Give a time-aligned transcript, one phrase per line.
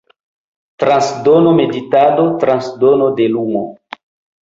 [0.83, 3.67] Transdono meditado, transdono de lumo.